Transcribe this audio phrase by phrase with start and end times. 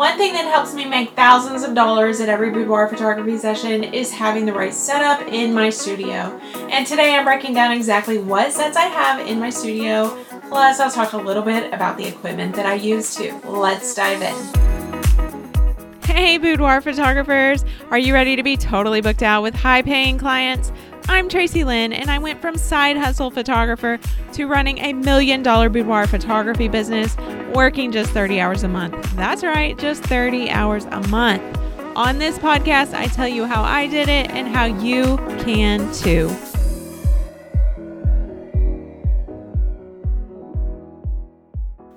[0.00, 4.10] One thing that helps me make thousands of dollars at every boudoir photography session is
[4.10, 6.40] having the right setup in my studio.
[6.70, 10.16] And today I'm breaking down exactly what sets I have in my studio,
[10.48, 13.38] plus I'll talk a little bit about the equipment that I use too.
[13.44, 16.00] Let's dive in.
[16.02, 20.72] Hey boudoir photographers, are you ready to be totally booked out with high paying clients?
[21.10, 23.98] I'm Tracy Lynn, and I went from side hustle photographer
[24.32, 27.16] to running a million dollar boudoir photography business,
[27.52, 29.16] working just 30 hours a month.
[29.16, 31.42] That's right, just 30 hours a month.
[31.96, 36.28] On this podcast, I tell you how I did it and how you can too.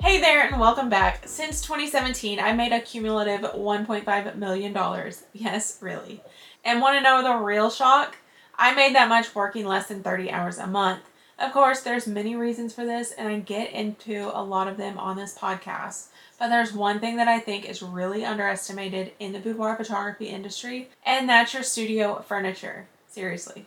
[0.00, 1.26] Hey there, and welcome back.
[1.26, 5.12] Since 2017, I made a cumulative $1.5 million.
[5.32, 6.22] Yes, really.
[6.64, 8.16] And want to know the real shock?
[8.58, 11.02] I made that much working less than 30 hours a month.
[11.38, 14.98] Of course, there's many reasons for this and I get into a lot of them
[14.98, 16.06] on this podcast.
[16.38, 20.90] But there's one thing that I think is really underestimated in the boudoir photography industry,
[21.04, 22.86] and that's your studio furniture.
[23.08, 23.66] Seriously.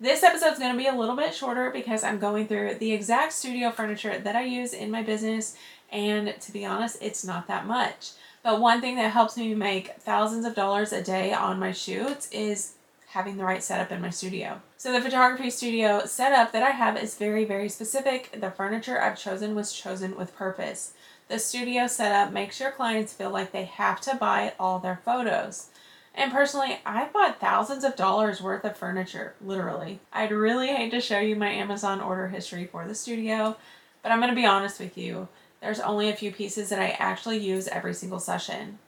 [0.00, 2.92] This episode is going to be a little bit shorter because I'm going through the
[2.92, 5.56] exact studio furniture that I use in my business,
[5.92, 8.10] and to be honest, it's not that much.
[8.42, 12.30] But one thing that helps me make thousands of dollars a day on my shoots
[12.30, 12.74] is
[13.08, 14.60] having the right setup in my studio.
[14.84, 18.38] So the photography studio setup that I have is very, very specific.
[18.38, 20.92] The furniture I've chosen was chosen with purpose.
[21.28, 25.68] The studio setup makes your clients feel like they have to buy all their photos.
[26.14, 30.00] And personally, I bought thousands of dollars worth of furniture, literally.
[30.12, 33.56] I'd really hate to show you my Amazon order history for the studio,
[34.02, 35.28] but I'm to be honest with you.
[35.62, 38.80] There's only a few pieces that I actually use every single session.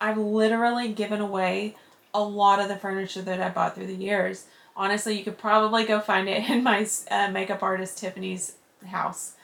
[0.00, 1.76] I've literally given away
[2.14, 4.46] a lot of the furniture that I bought through the years.
[4.76, 8.54] Honestly, you could probably go find it in my uh, makeup artist Tiffany's
[8.86, 9.34] house.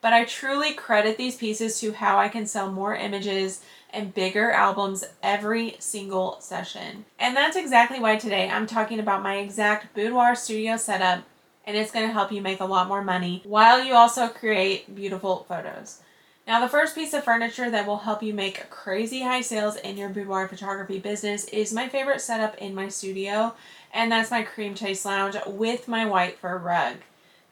[0.00, 4.50] But I truly credit these pieces to how I can sell more images and bigger
[4.50, 7.04] albums every single session.
[7.20, 11.22] And that's exactly why today I'm talking about my exact boudoir studio setup,
[11.64, 14.92] and it's going to help you make a lot more money while you also create
[14.92, 16.00] beautiful photos.
[16.46, 19.96] Now, the first piece of furniture that will help you make crazy high sales in
[19.96, 23.54] your boudoir photography business is my favorite setup in my studio,
[23.94, 26.96] and that's my cream chaise lounge with my white fur rug.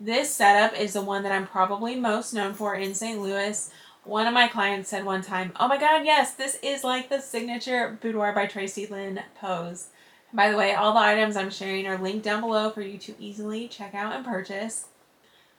[0.01, 3.21] This setup is the one that I'm probably most known for in St.
[3.21, 3.71] Louis.
[4.03, 7.21] One of my clients said one time, Oh my god, yes, this is like the
[7.21, 9.89] signature Boudoir by Tracy Lynn pose.
[10.33, 13.15] By the way, all the items I'm sharing are linked down below for you to
[13.21, 14.87] easily check out and purchase.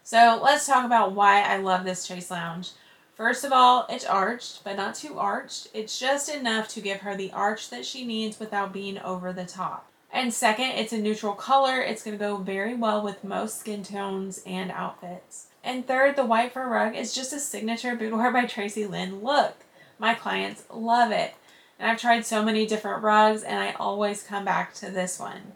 [0.04, 2.72] So let's talk about why I love this Chaise Lounge.
[3.22, 5.68] First of all, it's arched, but not too arched.
[5.76, 9.46] It's just enough to give her the arch that she needs without being over the
[9.46, 9.86] top.
[10.12, 11.80] And second, it's a neutral color.
[11.82, 15.50] It's going to go very well with most skin tones and outfits.
[15.64, 19.54] And third, the white fur rug is just a signature boudoir by Tracy Lynn look.
[20.00, 21.36] My clients love it.
[21.78, 25.52] And I've tried so many different rugs and I always come back to this one.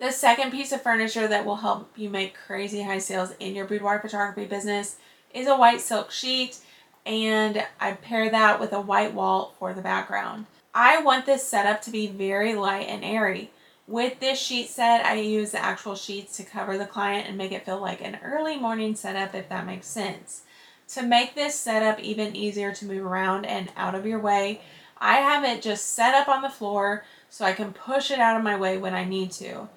[0.00, 3.66] The second piece of furniture that will help you make crazy high sales in your
[3.66, 4.96] boudoir photography business
[5.32, 6.58] is a white silk sheet
[7.06, 10.46] and I pair that with a white wall for the background.
[10.74, 13.50] I want this setup to be very light and airy.
[13.86, 17.52] With this sheet set, I use the actual sheets to cover the client and make
[17.52, 20.42] it feel like an early morning setup if that makes sense.
[20.88, 24.62] To make this setup even easier to move around and out of your way,
[24.98, 28.36] I have it just set up on the floor so I can push it out
[28.36, 29.68] of my way when I need to.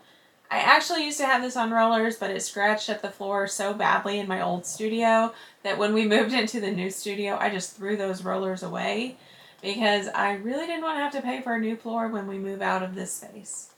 [0.49, 3.73] I actually used to have this on rollers, but it scratched up the floor so
[3.73, 7.75] badly in my old studio that when we moved into the new studio, I just
[7.75, 9.17] threw those rollers away
[9.61, 12.37] because I really didn't want to have to pay for a new floor when we
[12.37, 13.71] move out of this space.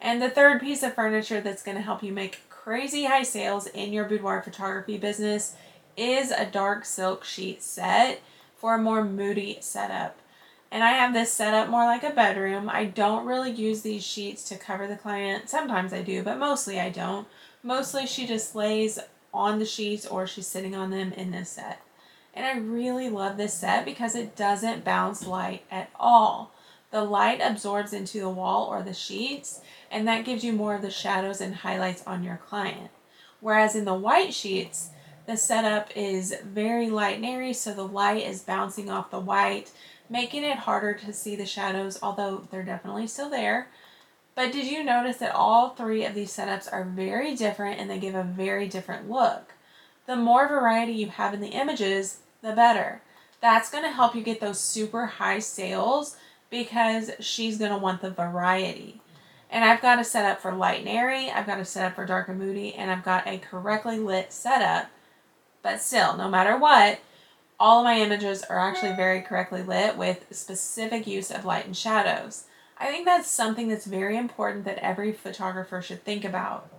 [0.00, 3.66] And the third piece of furniture that's going to help you make crazy high sales
[3.66, 5.56] in your boudoir photography business
[5.96, 8.20] is a dark silk sheet set
[8.56, 10.18] for a more moody setup.
[10.72, 12.68] And I have this set up more like a bedroom.
[12.68, 15.50] I don't really use these sheets to cover the client.
[15.50, 17.26] Sometimes I do, but mostly I don't.
[17.62, 18.98] Mostly she just lays
[19.34, 21.80] on the sheets or she's sitting on them in this set.
[22.34, 26.52] And I really love this set because it doesn't bounce light at all.
[26.92, 29.60] The light absorbs into the wall or the sheets,
[29.90, 32.90] and that gives you more of the shadows and highlights on your client.
[33.40, 34.90] Whereas in the white sheets,
[35.30, 39.70] the setup is very light and airy, so the light is bouncing off the white
[40.10, 43.68] making it harder to see the shadows, although they're definitely still there.
[44.34, 47.98] But did you notice that all three of these setups are very different and they
[47.98, 49.54] give a very different look?
[50.06, 53.02] The more variety you have in the images, the better.
[53.40, 56.16] That's going to help you get those super high sales
[56.50, 59.00] because she's going to want the variety.
[59.48, 62.28] And I've got a setup for light and airy, I've got a setup for dark
[62.28, 64.90] and moody, and I've got a correctly lit setup.
[65.62, 67.00] But still, no matter what,
[67.60, 71.76] All of my images are actually very correctly lit with specific use of light and
[71.76, 72.44] shadows.
[72.78, 76.70] I think that's something that's very important that every photographer should think about.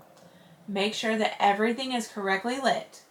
[0.68, 3.04] Make sure that everything is correctly lit.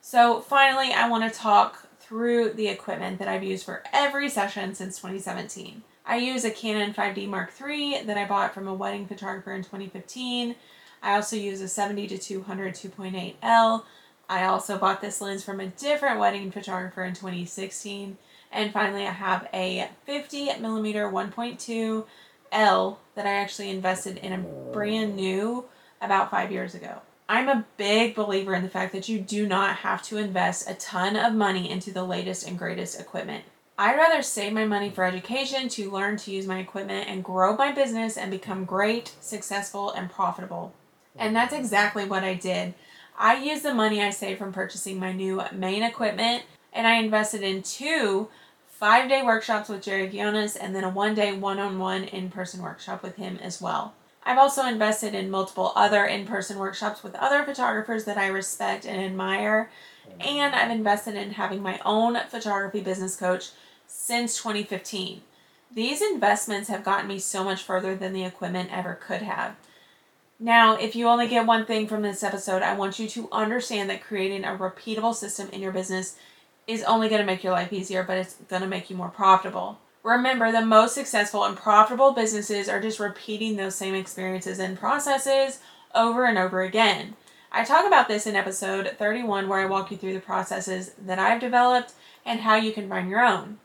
[0.00, 4.72] So, finally, I want to talk through the equipment that I've used for every session
[4.76, 5.82] since 2017.
[6.06, 9.62] I use a Canon 5D Mark III that I bought from a wedding photographer in
[9.62, 10.54] 2015.
[11.02, 13.82] I also use a 70 to 200 2.8L.
[14.28, 18.18] I also bought this lens from a different wedding photographer in 2016.
[18.50, 22.04] And finally, I have a 50 millimeter 1.2
[22.52, 25.64] L that I actually invested in a brand new
[26.00, 27.00] about five years ago.
[27.28, 30.74] I'm a big believer in the fact that you do not have to invest a
[30.74, 33.44] ton of money into the latest and greatest equipment.
[33.78, 37.56] I'd rather save my money for education to learn to use my equipment and grow
[37.56, 40.74] my business and become great, successful, and profitable.
[41.16, 42.74] And that's exactly what I did.
[43.18, 47.42] I used the money I saved from purchasing my new main equipment and I invested
[47.42, 48.28] in two
[48.66, 52.30] five day workshops with Jerry Ghionis and then a one day one on one in
[52.30, 53.94] person workshop with him as well.
[54.24, 58.84] I've also invested in multiple other in person workshops with other photographers that I respect
[58.84, 59.70] and admire.
[60.20, 63.50] And I've invested in having my own photography business coach
[63.86, 65.22] since 2015.
[65.74, 69.56] These investments have gotten me so much further than the equipment ever could have.
[70.42, 73.88] Now, if you only get one thing from this episode, I want you to understand
[73.88, 76.16] that creating a repeatable system in your business
[76.66, 79.08] is only going to make your life easier, but it's going to make you more
[79.08, 79.78] profitable.
[80.02, 85.60] Remember, the most successful and profitable businesses are just repeating those same experiences and processes
[85.94, 87.14] over and over again.
[87.52, 91.20] I talk about this in episode 31, where I walk you through the processes that
[91.20, 91.92] I've developed
[92.26, 93.58] and how you can find your own.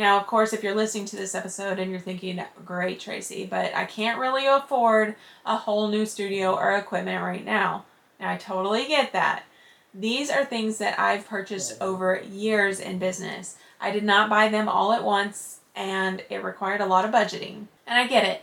[0.00, 3.74] Now, of course, if you're listening to this episode and you're thinking, great, Tracy, but
[3.74, 5.14] I can't really afford
[5.44, 7.84] a whole new studio or equipment right now.
[8.18, 9.42] Now, I totally get that.
[9.92, 13.58] These are things that I've purchased over years in business.
[13.78, 17.66] I did not buy them all at once and it required a lot of budgeting.
[17.86, 18.40] And I get it.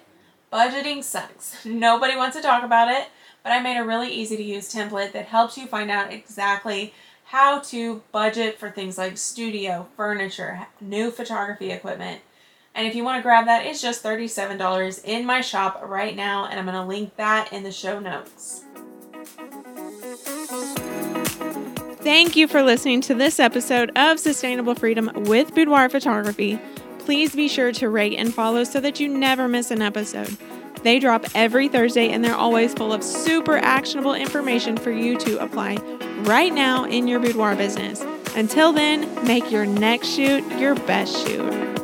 [0.54, 1.58] Budgeting sucks.
[1.66, 3.08] Nobody wants to talk about it,
[3.42, 6.94] but I made a really easy to use template that helps you find out exactly
[7.28, 12.22] how to budget for things like studio, furniture, new photography equipment.
[12.74, 16.46] And if you want to grab that, it's just $37 in my shop right now,
[16.46, 18.64] and I'm going to link that in the show notes.
[22.04, 26.60] Thank you for listening to this episode of Sustainable Freedom with Boudoir Photography
[27.08, 30.36] please be sure to rate and follow so that you never miss an episode.
[30.88, 35.38] They drop every Thursday and they're always full of super actionable information for you to
[35.44, 35.76] apply
[36.22, 38.06] right now in your boudoir business.
[38.38, 41.77] Until then, make your next shoot your best shoot.